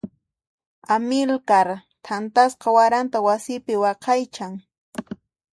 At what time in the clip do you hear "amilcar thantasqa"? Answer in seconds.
0.93-2.67